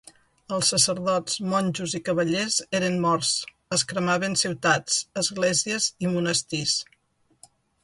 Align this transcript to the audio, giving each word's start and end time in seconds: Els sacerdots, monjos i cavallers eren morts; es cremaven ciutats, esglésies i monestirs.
Els 0.55 0.69
sacerdots, 0.73 1.35
monjos 1.51 1.93
i 1.99 2.01
cavallers 2.07 2.57
eren 2.79 2.97
morts; 3.03 3.35
es 3.79 3.85
cremaven 3.93 4.39
ciutats, 4.47 4.99
esglésies 5.25 5.93
i 6.07 6.13
monestirs. 6.17 6.77